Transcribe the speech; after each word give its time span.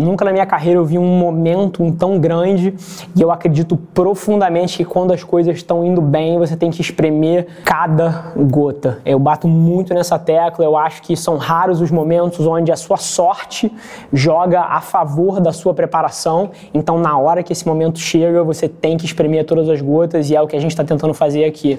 Nunca 0.00 0.24
na 0.24 0.32
minha 0.32 0.46
carreira 0.46 0.78
eu 0.78 0.84
vi 0.84 0.98
um 0.98 1.18
momento 1.18 1.92
tão 1.92 2.18
grande 2.18 2.74
e 3.14 3.20
eu 3.20 3.30
acredito 3.30 3.76
profundamente 3.76 4.78
que 4.78 4.84
quando 4.84 5.12
as 5.12 5.22
coisas 5.22 5.54
estão 5.54 5.84
indo 5.84 6.00
bem, 6.00 6.38
você 6.38 6.56
tem 6.56 6.70
que 6.70 6.80
espremer 6.80 7.46
cada 7.64 8.32
gota. 8.34 8.98
Eu 9.04 9.18
bato 9.18 9.46
muito 9.46 9.92
nessa 9.92 10.18
tecla, 10.18 10.64
eu 10.64 10.74
acho 10.74 11.02
que 11.02 11.14
são 11.14 11.36
raros 11.36 11.82
os 11.82 11.90
momentos 11.90 12.46
onde 12.46 12.72
a 12.72 12.76
sua 12.76 12.96
sorte 12.96 13.70
joga 14.10 14.62
a 14.62 14.80
favor 14.80 15.38
da 15.38 15.52
sua 15.52 15.74
preparação. 15.74 16.50
Então, 16.72 16.98
na 16.98 17.18
hora 17.18 17.42
que 17.42 17.52
esse 17.52 17.66
momento 17.66 17.98
chega, 17.98 18.42
você 18.42 18.68
tem 18.68 18.96
que 18.96 19.04
espremer 19.04 19.44
todas 19.44 19.68
as 19.68 19.82
gotas 19.82 20.30
e 20.30 20.34
é 20.34 20.40
o 20.40 20.46
que 20.46 20.56
a 20.56 20.60
gente 20.60 20.70
está 20.70 20.82
tentando 20.82 21.12
fazer 21.12 21.44
aqui. 21.44 21.78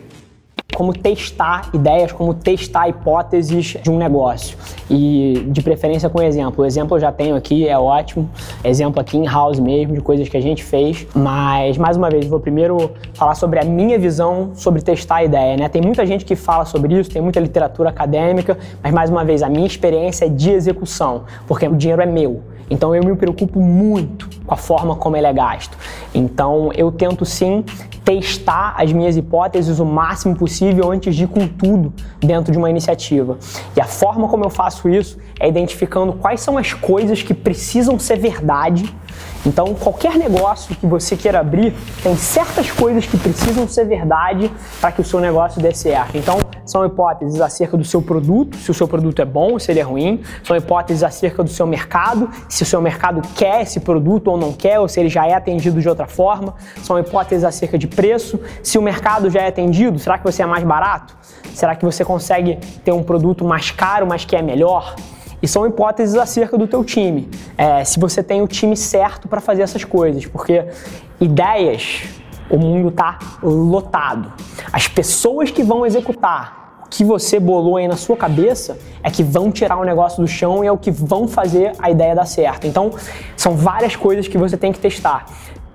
como 0.75 0.93
testar 0.93 1.69
ideias, 1.73 2.11
como 2.11 2.33
testar 2.33 2.87
hipóteses 2.87 3.77
de 3.81 3.89
um 3.89 3.97
negócio. 3.97 4.57
E 4.89 5.45
de 5.47 5.61
preferência 5.61 6.09
com 6.09 6.21
exemplo. 6.21 6.63
O 6.63 6.67
exemplo 6.67 6.97
eu 6.97 7.01
já 7.01 7.11
tenho 7.11 7.35
aqui, 7.35 7.67
é 7.67 7.77
ótimo. 7.77 8.29
Exemplo 8.63 8.99
aqui 8.99 9.17
em 9.17 9.25
house 9.25 9.59
mesmo, 9.59 9.93
de 9.93 10.01
coisas 10.01 10.27
que 10.27 10.37
a 10.37 10.41
gente 10.41 10.63
fez. 10.63 11.07
Mas, 11.15 11.77
mais 11.77 11.97
uma 11.97 12.09
vez, 12.09 12.25
vou 12.25 12.39
primeiro 12.39 12.91
falar 13.13 13.35
sobre 13.35 13.59
a 13.59 13.63
minha 13.63 13.97
visão 13.97 14.51
sobre 14.55 14.81
testar 14.81 15.17
a 15.17 15.23
ideia. 15.23 15.57
Né? 15.57 15.69
Tem 15.69 15.81
muita 15.81 16.05
gente 16.05 16.25
que 16.25 16.35
fala 16.35 16.65
sobre 16.65 16.99
isso, 16.99 17.09
tem 17.09 17.21
muita 17.21 17.39
literatura 17.39 17.89
acadêmica, 17.89 18.57
mas, 18.81 18.93
mais 18.93 19.09
uma 19.09 19.23
vez, 19.23 19.43
a 19.43 19.49
minha 19.49 19.67
experiência 19.67 20.25
é 20.25 20.29
de 20.29 20.51
execução, 20.51 21.23
porque 21.47 21.67
o 21.67 21.75
dinheiro 21.75 22.01
é 22.01 22.05
meu. 22.05 22.41
Então 22.71 22.95
eu 22.95 23.03
me 23.03 23.15
preocupo 23.15 23.59
muito 23.59 24.29
com 24.45 24.53
a 24.53 24.57
forma 24.57 24.95
como 24.95 25.17
ele 25.17 25.27
é 25.27 25.33
gasto. 25.33 25.77
Então 26.15 26.71
eu 26.73 26.89
tento 26.91 27.25
sim 27.25 27.65
testar 28.03 28.73
as 28.77 28.91
minhas 28.91 29.17
hipóteses 29.17 29.77
o 29.79 29.85
máximo 29.85 30.35
possível 30.35 30.89
antes 30.89 31.15
de 31.15 31.25
ir 31.25 31.27
com 31.27 31.47
tudo 31.47 31.93
dentro 32.19 32.51
de 32.51 32.57
uma 32.57 32.69
iniciativa. 32.69 33.37
E 33.75 33.81
a 33.81 33.85
forma 33.85 34.27
como 34.29 34.45
eu 34.45 34.49
faço 34.49 34.87
isso 34.89 35.19
é 35.37 35.47
identificando 35.47 36.13
quais 36.13 36.39
são 36.39 36.57
as 36.57 36.73
coisas 36.73 37.21
que 37.21 37.33
precisam 37.33 37.99
ser 37.99 38.17
verdade 38.17 38.91
então, 39.45 39.73
qualquer 39.73 40.17
negócio 40.17 40.75
que 40.75 40.85
você 40.85 41.17
queira 41.17 41.39
abrir 41.39 41.73
tem 42.03 42.15
certas 42.15 42.69
coisas 42.71 43.05
que 43.05 43.17
precisam 43.17 43.67
ser 43.67 43.85
verdade 43.85 44.51
para 44.79 44.91
que 44.91 45.01
o 45.01 45.03
seu 45.03 45.19
negócio 45.19 45.61
dê 45.61 45.73
certo. 45.73 46.15
Então, 46.17 46.37
são 46.71 46.85
hipóteses 46.85 47.41
acerca 47.41 47.75
do 47.75 47.83
seu 47.83 48.01
produto, 48.01 48.55
se 48.55 48.71
o 48.71 48.73
seu 48.73 48.87
produto 48.87 49.21
é 49.21 49.25
bom 49.25 49.59
se 49.59 49.69
ele 49.71 49.81
é 49.81 49.83
ruim, 49.83 50.21
são 50.41 50.55
hipóteses 50.55 51.03
acerca 51.03 51.43
do 51.43 51.49
seu 51.49 51.67
mercado, 51.67 52.29
se 52.47 52.63
o 52.63 52.65
seu 52.65 52.81
mercado 52.81 53.21
quer 53.35 53.63
esse 53.63 53.81
produto 53.81 54.29
ou 54.29 54.37
não 54.37 54.53
quer, 54.53 54.79
ou 54.79 54.87
se 54.87 54.97
ele 54.97 55.09
já 55.09 55.27
é 55.27 55.33
atendido 55.33 55.81
de 55.81 55.89
outra 55.89 56.07
forma, 56.07 56.55
são 56.81 56.97
hipóteses 56.97 57.43
acerca 57.43 57.77
de 57.77 57.87
preço, 57.87 58.39
se 58.63 58.77
o 58.77 58.81
mercado 58.81 59.29
já 59.29 59.41
é 59.41 59.47
atendido, 59.49 59.99
será 59.99 60.17
que 60.17 60.23
você 60.23 60.43
é 60.43 60.45
mais 60.45 60.63
barato? 60.63 61.13
Será 61.53 61.75
que 61.75 61.83
você 61.83 62.05
consegue 62.05 62.57
ter 62.85 62.93
um 62.93 63.03
produto 63.03 63.43
mais 63.43 63.69
caro, 63.69 64.07
mas 64.07 64.23
que 64.23 64.37
é 64.37 64.41
melhor? 64.41 64.95
E 65.41 65.47
são 65.49 65.67
hipóteses 65.67 66.15
acerca 66.15 66.57
do 66.57 66.67
teu 66.67 66.85
time. 66.85 67.29
É, 67.57 67.83
se 67.83 67.99
você 67.99 68.23
tem 68.23 68.41
o 68.41 68.47
time 68.47 68.77
certo 68.77 69.27
para 69.27 69.41
fazer 69.41 69.63
essas 69.63 69.83
coisas, 69.83 70.25
porque 70.25 70.65
ideias, 71.19 72.03
o 72.49 72.57
mundo 72.57 72.89
está 72.89 73.19
lotado. 73.43 74.31
As 74.71 74.87
pessoas 74.87 75.51
que 75.51 75.63
vão 75.63 75.85
executar 75.85 76.60
que 76.91 77.05
você 77.05 77.39
bolou 77.39 77.77
aí 77.77 77.87
na 77.87 77.95
sua 77.95 78.17
cabeça 78.17 78.77
é 79.01 79.09
que 79.09 79.23
vão 79.23 79.49
tirar 79.49 79.79
o 79.79 79.85
negócio 79.85 80.21
do 80.21 80.27
chão 80.27 80.61
e 80.61 80.67
é 80.67 80.71
o 80.71 80.77
que 80.77 80.91
vão 80.91 81.25
fazer 81.25 81.71
a 81.79 81.89
ideia 81.89 82.13
dar 82.13 82.25
certo. 82.25 82.67
Então, 82.67 82.91
são 83.37 83.55
várias 83.55 83.95
coisas 83.95 84.27
que 84.27 84.37
você 84.37 84.57
tem 84.57 84.73
que 84.73 84.79
testar. 84.79 85.25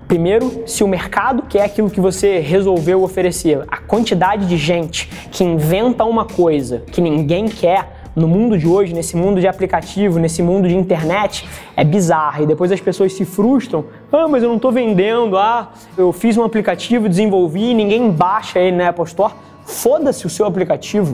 Primeiro, 0.07 0.63
se 0.67 0.83
o 0.83 0.87
mercado 0.87 1.43
quer 1.49 1.63
aquilo 1.63 1.89
que 1.89 1.99
você 1.99 2.39
resolveu 2.39 3.03
oferecer, 3.03 3.65
a 3.67 3.77
quantidade 3.77 4.45
de 4.45 4.55
gente 4.55 5.09
que 5.31 5.43
inventa 5.43 6.05
uma 6.05 6.23
coisa 6.23 6.83
que 6.91 7.01
ninguém 7.01 7.47
quer, 7.47 7.97
no 8.15 8.27
mundo 8.27 8.57
de 8.57 8.67
hoje, 8.67 8.93
nesse 8.93 9.15
mundo 9.15 9.39
de 9.39 9.47
aplicativo, 9.47 10.17
nesse 10.17 10.41
mundo 10.41 10.67
de 10.67 10.75
internet, 10.75 11.47
é 11.75 11.83
bizarro. 11.83 12.43
E 12.43 12.45
depois 12.47 12.71
as 12.71 12.79
pessoas 12.79 13.13
se 13.13 13.25
frustram. 13.25 13.85
Ah, 14.11 14.27
mas 14.27 14.41
eu 14.41 14.49
não 14.49 14.55
estou 14.55 14.71
vendendo. 14.71 15.37
Ah, 15.37 15.71
eu 15.95 16.11
fiz 16.11 16.35
um 16.35 16.43
aplicativo, 16.43 17.07
desenvolvi, 17.07 17.75
ninguém 17.75 18.09
baixa 18.09 18.59
ele 18.59 18.77
na 18.77 18.89
Apple 18.89 19.05
Store. 19.05 19.33
Foda-se 19.67 20.25
o 20.25 20.29
seu 20.29 20.45
aplicativo. 20.45 21.13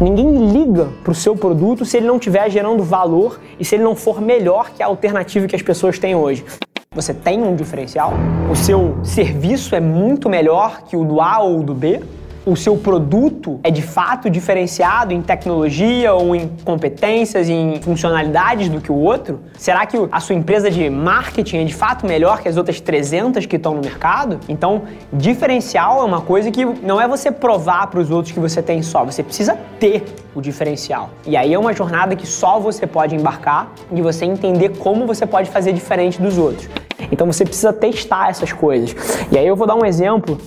Ninguém 0.00 0.50
liga 0.50 0.88
para 1.04 1.12
o 1.12 1.14
seu 1.14 1.36
produto 1.36 1.84
se 1.84 1.96
ele 1.96 2.06
não 2.06 2.16
estiver 2.16 2.50
gerando 2.50 2.82
valor 2.82 3.40
e 3.58 3.64
se 3.64 3.76
ele 3.76 3.84
não 3.84 3.94
for 3.94 4.20
melhor 4.20 4.70
que 4.70 4.82
a 4.82 4.86
alternativa 4.86 5.46
que 5.46 5.54
as 5.54 5.62
pessoas 5.62 5.96
têm 5.96 6.12
hoje. 6.12 6.44
Você 6.92 7.14
tem 7.14 7.40
um 7.40 7.54
diferencial? 7.54 8.12
O 8.50 8.56
seu 8.56 8.98
serviço 9.04 9.76
é 9.76 9.80
muito 9.80 10.28
melhor 10.28 10.82
que 10.82 10.96
o 10.96 11.04
do 11.04 11.20
A 11.20 11.38
ou 11.38 11.62
do 11.62 11.72
B? 11.72 12.02
O 12.46 12.54
seu 12.54 12.76
produto 12.76 13.58
é 13.62 13.70
de 13.70 13.80
fato 13.80 14.28
diferenciado 14.28 15.14
em 15.14 15.22
tecnologia 15.22 16.12
ou 16.12 16.36
em 16.36 16.48
competências, 16.62 17.48
em 17.48 17.80
funcionalidades 17.80 18.68
do 18.68 18.80
que 18.80 18.92
o 18.92 18.96
outro? 18.96 19.40
Será 19.56 19.86
que 19.86 19.96
a 20.12 20.20
sua 20.20 20.34
empresa 20.34 20.70
de 20.70 20.90
marketing 20.90 21.58
é 21.58 21.64
de 21.64 21.74
fato 21.74 22.06
melhor 22.06 22.42
que 22.42 22.48
as 22.48 22.56
outras 22.56 22.80
300 22.80 23.46
que 23.46 23.56
estão 23.56 23.74
no 23.74 23.80
mercado? 23.80 24.38
Então, 24.48 24.82
diferencial 25.12 26.02
é 26.02 26.04
uma 26.04 26.20
coisa 26.20 26.50
que 26.50 26.64
não 26.64 27.00
é 27.00 27.08
você 27.08 27.30
provar 27.30 27.86
para 27.86 28.00
os 28.00 28.10
outros 28.10 28.32
que 28.32 28.40
você 28.40 28.62
tem 28.62 28.82
só, 28.82 29.04
você 29.04 29.22
precisa 29.22 29.56
ter 29.80 30.04
o 30.34 30.40
diferencial. 30.40 31.10
E 31.26 31.36
aí 31.36 31.54
é 31.54 31.58
uma 31.58 31.72
jornada 31.72 32.14
que 32.14 32.26
só 32.26 32.58
você 32.60 32.86
pode 32.86 33.14
embarcar 33.14 33.72
e 33.90 34.02
você 34.02 34.26
entender 34.26 34.76
como 34.78 35.06
você 35.06 35.24
pode 35.24 35.48
fazer 35.50 35.72
diferente 35.72 36.20
dos 36.20 36.36
outros. 36.36 36.68
Então 37.10 37.26
você 37.26 37.44
precisa 37.44 37.72
testar 37.72 38.28
essas 38.28 38.52
coisas. 38.52 38.94
E 39.30 39.38
aí 39.38 39.46
eu 39.46 39.56
vou 39.56 39.66
dar 39.66 39.74
um 39.74 39.84
exemplo 39.84 40.38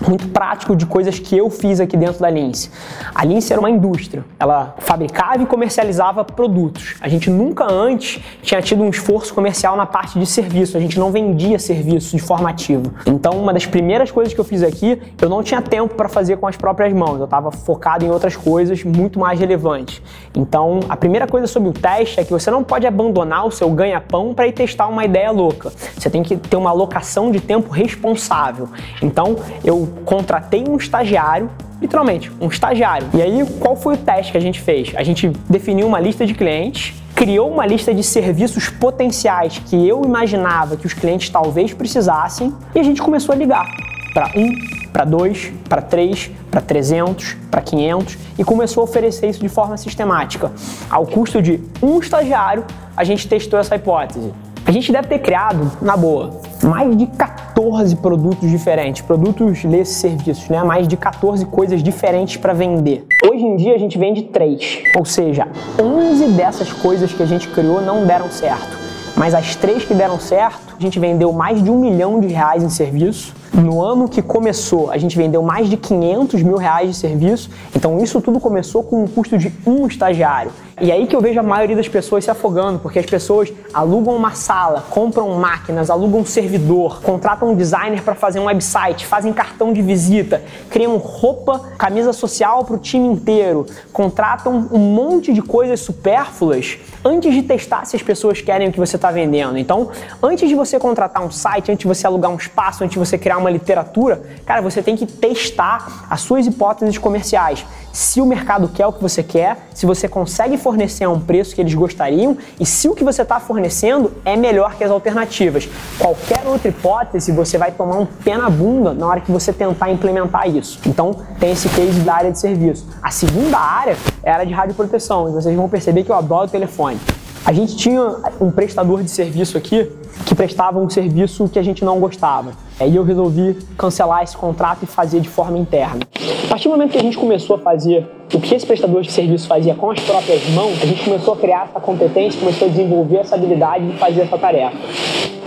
muito 0.00 0.28
prático 0.28 0.74
de 0.74 0.86
coisas 0.86 1.18
que 1.18 1.36
eu 1.36 1.50
fiz 1.50 1.80
aqui 1.80 1.96
dentro 1.96 2.20
da 2.20 2.30
Lince. 2.30 2.70
A 3.14 3.24
Lince 3.24 3.52
era 3.52 3.60
uma 3.60 3.70
indústria, 3.70 4.24
ela 4.38 4.74
fabricava 4.78 5.42
e 5.42 5.46
comercializava 5.46 6.24
produtos. 6.24 6.96
A 7.00 7.08
gente 7.08 7.30
nunca 7.30 7.70
antes 7.70 8.22
tinha 8.42 8.60
tido 8.60 8.82
um 8.82 8.88
esforço 8.88 9.34
comercial 9.34 9.76
na 9.76 9.86
parte 9.86 10.18
de 10.18 10.26
serviço, 10.26 10.76
a 10.76 10.80
gente 10.80 10.98
não 10.98 11.10
vendia 11.10 11.58
serviço 11.58 12.16
de 12.16 12.22
forma 12.22 12.48
ativa. 12.48 12.92
Então, 13.06 13.32
uma 13.32 13.52
das 13.52 13.66
primeiras 13.66 14.10
coisas 14.10 14.32
que 14.32 14.40
eu 14.40 14.44
fiz 14.44 14.62
aqui, 14.62 15.00
eu 15.20 15.28
não 15.28 15.42
tinha 15.42 15.60
tempo 15.60 15.94
para 15.94 16.08
fazer 16.08 16.36
com 16.36 16.46
as 16.46 16.56
próprias 16.56 16.92
mãos, 16.92 17.18
eu 17.18 17.24
estava 17.24 17.50
focado 17.50 18.04
em 18.04 18.10
outras 18.10 18.36
coisas 18.36 18.82
muito 18.84 19.18
mais 19.18 19.38
relevantes. 19.38 20.02
Então, 20.34 20.80
a 20.88 20.96
primeira 20.96 21.26
coisa 21.26 21.46
sobre 21.46 21.68
o 21.68 21.72
teste 21.72 22.20
é 22.20 22.24
que 22.24 22.32
você 22.32 22.50
não 22.50 22.64
pode 22.64 22.86
abandonar 22.86 23.46
o 23.46 23.50
seu 23.50 23.70
ganha-pão 23.70 24.34
para 24.34 24.46
ir 24.46 24.52
testar 24.52 24.88
uma 24.88 25.04
ideia 25.04 25.30
louca. 25.30 25.70
Você 25.96 26.10
tem 26.10 26.22
que 26.22 26.36
ter 26.36 26.56
uma 26.56 26.70
alocação 26.70 27.30
de 27.30 27.40
tempo 27.40 27.70
responsável. 27.70 28.68
Então, 29.02 29.36
eu 29.64 29.91
contratei 30.04 30.64
um 30.68 30.76
estagiário 30.76 31.50
literalmente, 31.82 32.30
um 32.40 32.46
estagiário. 32.46 33.08
E 33.12 33.20
aí, 33.20 33.44
qual 33.58 33.74
foi 33.74 33.94
o 33.94 33.96
teste 33.96 34.30
que 34.30 34.38
a 34.38 34.40
gente 34.40 34.60
fez? 34.60 34.92
A 34.94 35.02
gente 35.02 35.28
definiu 35.50 35.86
uma 35.86 35.98
lista 35.98 36.24
de 36.24 36.32
clientes, 36.32 36.94
criou 37.14 37.50
uma 37.50 37.66
lista 37.66 37.92
de 37.92 38.04
serviços 38.04 38.68
potenciais 38.68 39.58
que 39.58 39.88
eu 39.88 40.02
imaginava 40.04 40.76
que 40.76 40.86
os 40.86 40.94
clientes 40.94 41.28
talvez 41.28 41.74
precisassem 41.74 42.54
e 42.74 42.78
a 42.78 42.82
gente 42.82 43.02
começou 43.02 43.34
a 43.34 43.36
ligar 43.36 43.66
para 44.14 44.30
um, 44.36 44.52
para 44.92 45.04
dois, 45.04 45.52
para 45.68 45.82
três, 45.82 46.30
para 46.50 46.60
300, 46.60 47.36
para 47.50 47.60
500 47.60 48.18
e 48.38 48.44
começou 48.44 48.82
a 48.82 48.84
oferecer 48.84 49.28
isso 49.28 49.40
de 49.40 49.48
forma 49.48 49.76
sistemática. 49.76 50.52
Ao 50.88 51.06
custo 51.06 51.42
de 51.42 51.60
um 51.82 51.98
estagiário, 51.98 52.64
a 52.96 53.02
gente 53.02 53.26
testou 53.26 53.58
essa 53.58 53.74
hipótese. 53.74 54.32
A 54.64 54.70
gente 54.70 54.92
deve 54.92 55.08
ter 55.08 55.18
criado, 55.18 55.72
na 55.80 55.96
boa, 55.96 56.40
mais 56.62 56.96
de 56.96 57.06
14 57.06 57.96
produtos 57.96 58.48
diferentes, 58.48 59.02
produtos 59.02 59.64
desses 59.64 59.96
serviços, 59.96 60.48
né? 60.48 60.62
Mais 60.62 60.86
de 60.86 60.96
14 60.96 61.44
coisas 61.46 61.82
diferentes 61.82 62.36
para 62.36 62.52
vender. 62.52 63.04
Hoje 63.28 63.44
em 63.44 63.56
dia 63.56 63.74
a 63.74 63.78
gente 63.78 63.98
vende 63.98 64.22
3, 64.22 64.84
ou 64.96 65.04
seja, 65.04 65.48
11 65.80 66.28
dessas 66.32 66.72
coisas 66.72 67.12
que 67.12 67.22
a 67.22 67.26
gente 67.26 67.48
criou 67.48 67.82
não 67.82 68.06
deram 68.06 68.30
certo. 68.30 68.80
Mas 69.16 69.34
as 69.34 69.54
três 69.56 69.84
que 69.84 69.92
deram 69.92 70.18
certo, 70.18 70.74
a 70.78 70.80
gente 70.80 70.98
vendeu 70.98 71.32
mais 71.32 71.62
de 71.62 71.70
um 71.70 71.78
milhão 71.78 72.18
de 72.18 72.28
reais 72.28 72.62
em 72.62 72.70
serviço. 72.70 73.34
No 73.52 73.82
ano 73.82 74.08
que 74.08 74.22
começou, 74.22 74.90
a 74.90 74.96
gente 74.96 75.16
vendeu 75.16 75.42
mais 75.42 75.68
de 75.68 75.76
500 75.76 76.42
mil 76.42 76.56
reais 76.56 76.88
de 76.88 76.96
serviço. 76.96 77.50
Então 77.76 78.02
isso 78.02 78.20
tudo 78.22 78.40
começou 78.40 78.82
com 78.82 79.04
um 79.04 79.06
custo 79.06 79.36
de 79.36 79.52
um 79.66 79.86
estagiário. 79.86 80.50
E 80.80 80.90
aí 80.90 81.06
que 81.06 81.14
eu 81.14 81.20
vejo 81.20 81.38
a 81.38 81.42
maioria 81.42 81.76
das 81.76 81.88
pessoas 81.88 82.24
se 82.24 82.30
afogando, 82.30 82.78
porque 82.78 82.98
as 82.98 83.06
pessoas 83.06 83.52
alugam 83.74 84.16
uma 84.16 84.32
sala, 84.32 84.84
compram 84.90 85.28
máquinas, 85.30 85.90
alugam 85.90 86.20
um 86.20 86.24
servidor, 86.24 87.02
contratam 87.02 87.50
um 87.50 87.54
designer 87.54 88.02
para 88.02 88.14
fazer 88.14 88.40
um 88.40 88.44
website, 88.44 89.06
fazem 89.06 89.32
cartão 89.32 89.72
de 89.72 89.82
visita, 89.82 90.42
criam 90.70 90.96
roupa, 90.96 91.58
camisa 91.76 92.12
social 92.12 92.64
para 92.64 92.76
o 92.76 92.78
time 92.78 93.06
inteiro, 93.06 93.66
contratam 93.92 94.68
um 94.72 94.78
monte 94.78 95.32
de 95.32 95.42
coisas 95.42 95.80
supérfluas 95.80 96.78
antes 97.04 97.34
de 97.34 97.42
testar 97.42 97.84
se 97.84 97.96
as 97.96 98.02
pessoas 98.02 98.40
querem 98.40 98.68
o 98.68 98.72
que 98.72 98.80
você 98.80 98.96
está 98.96 99.10
vendendo. 99.10 99.58
Então, 99.58 99.90
antes 100.22 100.48
de 100.48 100.54
você 100.54 100.78
contratar 100.78 101.22
um 101.22 101.30
site, 101.30 101.70
antes 101.70 101.82
de 101.82 101.88
você 101.88 102.06
alugar 102.06 102.30
um 102.30 102.36
espaço, 102.36 102.82
antes 102.82 102.94
de 102.94 102.98
você 102.98 103.18
criar 103.18 103.38
uma 103.38 103.50
literatura, 103.50 104.22
cara, 104.46 104.62
você 104.62 104.82
tem 104.82 104.96
que 104.96 105.06
testar 105.06 106.06
as 106.08 106.20
suas 106.22 106.46
hipóteses 106.46 106.96
comerciais. 106.98 107.64
Se 107.92 108.22
o 108.22 108.26
mercado 108.26 108.68
quer 108.68 108.86
o 108.86 108.92
que 108.92 109.02
você 109.02 109.22
quer, 109.22 109.68
se 109.74 109.84
você 109.84 110.08
consegue 110.08 110.56
a 111.04 111.08
um 111.08 111.20
preço 111.20 111.54
que 111.54 111.60
eles 111.60 111.74
gostariam 111.74 112.36
e 112.58 112.66
se 112.66 112.88
o 112.88 112.94
que 112.94 113.04
você 113.04 113.22
está 113.22 113.38
fornecendo 113.38 114.12
é 114.24 114.36
melhor 114.36 114.74
que 114.74 114.84
as 114.84 114.90
alternativas. 114.90 115.68
Qualquer 115.98 116.46
outra 116.46 116.68
hipótese, 116.68 117.32
você 117.32 117.58
vai 117.58 117.70
tomar 117.72 117.98
um 117.98 118.06
pé 118.06 118.36
na 118.36 118.48
bunda 118.48 118.92
na 118.92 119.06
hora 119.06 119.20
que 119.20 119.30
você 119.30 119.52
tentar 119.52 119.90
implementar 119.90 120.48
isso. 120.48 120.80
Então, 120.86 121.16
tem 121.38 121.52
esse 121.52 121.68
case 121.68 122.00
da 122.00 122.14
área 122.14 122.32
de 122.32 122.38
serviço. 122.38 122.86
A 123.02 123.10
segunda 123.10 123.58
área 123.58 123.96
é 124.22 124.30
a 124.30 124.34
área 124.34 124.46
de 124.46 124.52
radioproteção, 124.52 125.28
e 125.28 125.32
vocês 125.32 125.54
vão 125.54 125.68
perceber 125.68 126.04
que 126.04 126.10
eu 126.10 126.16
adoro 126.16 126.46
o 126.46 126.50
telefone. 126.50 126.98
A 127.44 127.52
gente 127.52 127.76
tinha 127.76 128.16
um 128.40 128.50
prestador 128.50 129.02
de 129.02 129.10
serviço 129.10 129.58
aqui 129.58 129.90
que 130.32 130.36
prestava 130.36 130.78
um 130.78 130.88
serviço 130.88 131.46
que 131.46 131.58
a 131.58 131.62
gente 131.62 131.84
não 131.84 132.00
gostava. 132.00 132.52
Aí 132.80 132.96
eu 132.96 133.04
resolvi 133.04 133.58
cancelar 133.76 134.22
esse 134.22 134.34
contrato 134.34 134.82
e 134.82 134.86
fazer 134.86 135.20
de 135.20 135.28
forma 135.28 135.58
interna. 135.58 136.00
A 136.44 136.48
partir 136.48 136.68
do 136.68 136.70
momento 136.70 136.92
que 136.92 136.98
a 136.98 137.02
gente 137.02 137.18
começou 137.18 137.56
a 137.56 137.58
fazer 137.58 138.06
o 138.32 138.40
que 138.40 138.54
esse 138.54 138.64
prestador 138.64 139.02
de 139.02 139.12
serviço 139.12 139.46
fazia 139.46 139.74
com 139.74 139.90
as 139.90 140.00
próprias 140.00 140.48
mãos, 140.50 140.82
a 140.82 140.86
gente 140.86 141.04
começou 141.04 141.34
a 141.34 141.36
criar 141.36 141.68
essa 141.68 141.78
competência, 141.78 142.40
começou 142.40 142.66
a 142.66 142.70
desenvolver 142.70 143.18
essa 143.18 143.34
habilidade 143.34 143.86
de 143.86 143.98
fazer 143.98 144.22
essa 144.22 144.38
tarefa. 144.38 144.74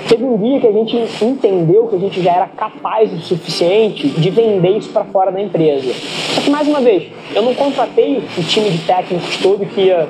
Teve 0.08 0.24
um 0.24 0.38
dia 0.38 0.60
que 0.60 0.68
a 0.68 0.72
gente 0.72 0.96
entendeu 1.24 1.88
que 1.88 1.96
a 1.96 2.00
gente 2.00 2.22
já 2.22 2.32
era 2.32 2.48
capaz 2.48 3.12
o 3.12 3.18
suficiente 3.18 4.08
de 4.08 4.30
vender 4.30 4.78
isso 4.78 4.90
para 4.90 5.04
fora 5.06 5.32
da 5.32 5.42
empresa. 5.42 5.92
Só 6.36 6.42
que, 6.42 6.50
mais 6.50 6.68
uma 6.68 6.80
vez, 6.80 7.04
eu 7.34 7.42
não 7.42 7.56
contratei 7.56 8.24
o 8.38 8.44
time 8.44 8.70
de 8.70 8.78
técnicos 8.86 9.38
todo 9.38 9.66
que 9.66 9.82
ia 9.82 10.08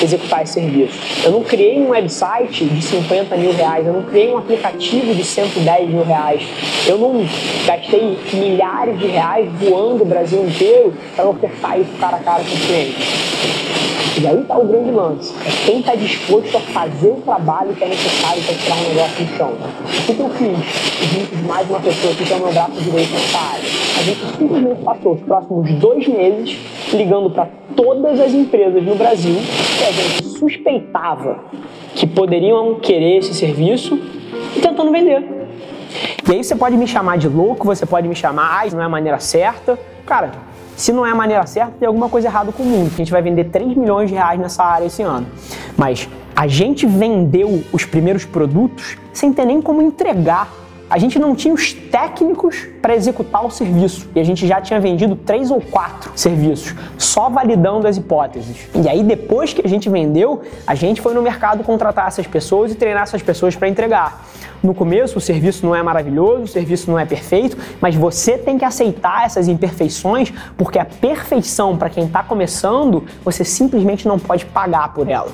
executar 0.00 0.42
esse 0.42 0.52
serviço. 0.52 0.98
Eu 1.24 1.32
não 1.32 1.42
criei 1.42 1.80
um 1.80 1.88
website 1.88 2.64
de 2.64 2.82
50 2.82 3.36
mil 3.36 3.52
reais, 3.52 3.84
eu 3.84 3.92
não 3.92 4.02
criei 4.02 4.32
um 4.32 4.38
aplicativo 4.38 5.12
de 5.12 5.24
110 5.24 5.90
mil 5.90 6.04
reais, 6.04 6.42
eu 6.86 6.98
não 6.98 7.26
gastei 7.66 8.16
milhares 8.32 8.98
de 8.98 9.06
reais 9.06 9.48
voando 9.60 10.04
o 10.04 10.06
Brasil 10.06 10.44
inteiro 10.46 10.94
para 11.16 11.28
ofertar 11.28 11.80
isso 11.80 11.90
cara 11.98 12.16
a 12.16 12.20
cara 12.20 12.44
com 12.44 12.54
o 12.54 12.60
cliente. 12.60 13.24
E 14.16 14.26
aí 14.28 14.40
está 14.42 14.56
o 14.56 14.64
grande 14.64 14.92
lance. 14.92 15.34
É 15.44 15.66
quem 15.66 15.80
está 15.80 15.96
disposto 15.96 16.56
a 16.56 16.60
fazer 16.60 17.08
o 17.08 17.20
trabalho 17.24 17.74
que 17.74 17.82
é 17.82 17.88
necessário 17.88 18.40
para 18.44 18.54
tirar 18.54 18.76
um 18.76 18.88
negócio 18.94 19.23
chão. 19.36 19.52
O 20.08 20.14
que 20.14 20.20
eu 20.20 20.30
fiz? 20.30 20.58
Junto 21.12 21.46
mais 21.46 21.68
uma 21.68 21.80
pessoa 21.80 22.14
que 22.14 22.32
é 22.32 22.36
o 22.36 22.40
meu 22.40 22.52
braço 22.52 22.72
direito 22.72 23.12
nessa 23.12 23.38
área. 23.38 23.64
A 23.98 24.02
gente 24.02 24.36
simplesmente 24.38 24.82
passou 24.82 25.14
os 25.14 25.20
próximos 25.22 25.70
dois 25.72 26.06
meses 26.08 26.58
ligando 26.92 27.30
para 27.30 27.48
todas 27.76 28.20
as 28.20 28.32
empresas 28.32 28.82
no 28.82 28.94
Brasil 28.94 29.34
que 29.34 29.84
a 29.84 29.92
gente 29.92 30.24
suspeitava 30.38 31.44
que 31.94 32.06
poderiam 32.06 32.74
querer 32.76 33.18
esse 33.18 33.34
serviço 33.34 33.98
e 34.56 34.60
tentando 34.60 34.90
vender. 34.90 35.22
E 36.28 36.32
aí 36.32 36.42
você 36.42 36.56
pode 36.56 36.76
me 36.76 36.86
chamar 36.86 37.18
de 37.18 37.28
louco, 37.28 37.66
você 37.66 37.86
pode 37.86 38.08
me 38.08 38.14
chamar, 38.14 38.62
ah, 38.62 38.70
não 38.72 38.82
é 38.82 38.84
a 38.84 38.88
maneira 38.88 39.20
certa. 39.20 39.78
Cara, 40.04 40.32
se 40.76 40.92
não 40.92 41.06
é 41.06 41.10
a 41.10 41.14
maneira 41.14 41.46
certa, 41.46 41.72
tem 41.78 41.86
alguma 41.86 42.08
coisa 42.08 42.28
errada 42.28 42.52
com 42.52 42.62
o 42.62 42.66
mundo. 42.66 42.90
A 42.92 42.96
gente 42.96 43.12
vai 43.12 43.22
vender 43.22 43.44
3 43.44 43.76
milhões 43.76 44.08
de 44.08 44.14
reais 44.14 44.38
nessa 44.40 44.64
área 44.64 44.86
esse 44.86 45.02
ano. 45.02 45.26
Mas 45.76 46.08
a 46.34 46.46
gente 46.46 46.86
vendeu 46.86 47.62
os 47.72 47.84
primeiros 47.84 48.24
produtos 48.24 48.96
sem 49.12 49.32
ter 49.32 49.44
nem 49.44 49.62
como 49.62 49.80
entregar. 49.80 50.48
A 50.94 50.98
gente 50.98 51.18
não 51.18 51.34
tinha 51.34 51.52
os 51.52 51.72
técnicos 51.72 52.68
para 52.80 52.94
executar 52.94 53.44
o 53.44 53.50
serviço. 53.50 54.08
E 54.14 54.20
a 54.20 54.22
gente 54.22 54.46
já 54.46 54.60
tinha 54.60 54.78
vendido 54.78 55.16
três 55.16 55.50
ou 55.50 55.60
quatro 55.60 56.12
serviços, 56.14 56.72
só 56.96 57.28
validando 57.28 57.88
as 57.88 57.96
hipóteses. 57.96 58.68
E 58.72 58.88
aí, 58.88 59.02
depois 59.02 59.52
que 59.52 59.60
a 59.66 59.68
gente 59.68 59.88
vendeu, 59.88 60.42
a 60.64 60.76
gente 60.76 61.00
foi 61.00 61.12
no 61.12 61.20
mercado 61.20 61.64
contratar 61.64 62.06
essas 62.06 62.28
pessoas 62.28 62.70
e 62.70 62.76
treinar 62.76 63.02
essas 63.02 63.22
pessoas 63.22 63.56
para 63.56 63.68
entregar. 63.68 64.24
No 64.62 64.72
começo, 64.72 65.18
o 65.18 65.20
serviço 65.20 65.66
não 65.66 65.74
é 65.74 65.82
maravilhoso, 65.82 66.44
o 66.44 66.46
serviço 66.46 66.90
não 66.90 66.98
é 66.98 67.04
perfeito, 67.04 67.56
mas 67.80 67.96
você 67.96 68.38
tem 68.38 68.56
que 68.56 68.64
aceitar 68.64 69.26
essas 69.26 69.48
imperfeições, 69.48 70.32
porque 70.56 70.78
a 70.78 70.84
perfeição, 70.84 71.76
para 71.76 71.90
quem 71.90 72.04
está 72.04 72.22
começando, 72.22 73.04
você 73.24 73.44
simplesmente 73.44 74.06
não 74.06 74.18
pode 74.18 74.46
pagar 74.46 74.94
por 74.94 75.08
ela. 75.08 75.30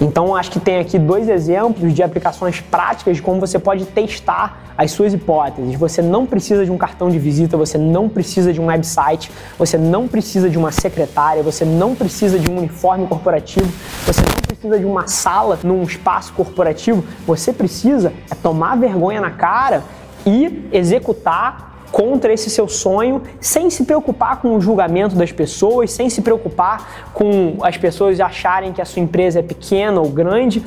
Então, 0.00 0.34
acho 0.34 0.50
que 0.50 0.58
tem 0.58 0.80
aqui 0.80 0.98
dois 0.98 1.28
exemplos 1.28 1.94
de 1.94 2.02
aplicações 2.02 2.60
práticas 2.60 3.16
de 3.16 3.22
como 3.22 3.38
você 3.38 3.58
pode 3.58 3.84
testar 3.84 4.62
as 4.76 4.90
suas 4.90 5.01
hipóteses. 5.12 5.74
Você 5.74 6.00
não 6.00 6.26
precisa 6.26 6.64
de 6.64 6.70
um 6.70 6.78
cartão 6.78 7.10
de 7.10 7.18
visita, 7.18 7.56
você 7.56 7.76
não 7.78 8.08
precisa 8.08 8.52
de 8.52 8.60
um 8.60 8.66
website, 8.66 9.30
você 9.58 9.76
não 9.76 10.06
precisa 10.06 10.48
de 10.48 10.58
uma 10.58 10.70
secretária, 10.70 11.42
você 11.42 11.64
não 11.64 11.94
precisa 11.94 12.38
de 12.38 12.50
um 12.50 12.58
uniforme 12.58 13.06
corporativo, 13.06 13.70
você 14.06 14.20
não 14.20 14.42
precisa 14.46 14.78
de 14.78 14.84
uma 14.84 15.08
sala 15.08 15.58
num 15.64 15.82
espaço 15.82 16.32
corporativo, 16.32 17.04
você 17.26 17.52
precisa 17.52 18.12
é 18.30 18.34
tomar 18.34 18.76
vergonha 18.76 19.20
na 19.20 19.30
cara 19.30 19.82
e 20.24 20.68
executar 20.72 21.71
contra 21.92 22.32
esse 22.32 22.48
seu 22.48 22.66
sonho, 22.66 23.22
sem 23.38 23.68
se 23.68 23.84
preocupar 23.84 24.40
com 24.40 24.56
o 24.56 24.60
julgamento 24.60 25.14
das 25.14 25.30
pessoas, 25.30 25.92
sem 25.92 26.08
se 26.08 26.22
preocupar 26.22 27.10
com 27.12 27.58
as 27.60 27.76
pessoas 27.76 28.18
acharem 28.18 28.72
que 28.72 28.80
a 28.80 28.84
sua 28.84 29.02
empresa 29.02 29.40
é 29.40 29.42
pequena 29.42 30.00
ou 30.00 30.08
grande. 30.08 30.62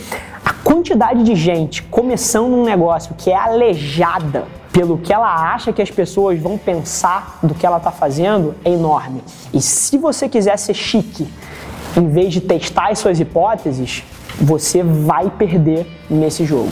A 0.45 0.53
quantidade 0.53 1.23
de 1.23 1.35
gente 1.35 1.81
começando 1.83 2.53
um 2.53 2.63
negócio 2.63 3.15
que 3.17 3.31
é 3.31 3.35
aleijada 3.35 4.45
pelo 4.71 4.97
que 4.97 5.11
ela 5.11 5.53
acha 5.53 5.73
que 5.73 5.81
as 5.81 5.89
pessoas 5.89 6.39
vão 6.39 6.57
pensar 6.57 7.39
do 7.41 7.55
que 7.55 7.65
ela 7.65 7.77
está 7.77 7.91
fazendo 7.91 8.53
é 8.63 8.69
enorme. 8.69 9.23
E 9.51 9.61
se 9.61 9.97
você 9.97 10.29
quiser 10.29 10.57
ser 10.57 10.75
chique 10.75 11.27
em 11.97 12.07
vez 12.07 12.33
de 12.33 12.41
testar 12.41 12.91
as 12.91 12.99
suas 12.99 13.19
hipóteses, 13.19 14.03
você 14.39 14.83
vai 14.83 15.29
perder 15.29 15.87
nesse 16.09 16.45
jogo. 16.45 16.71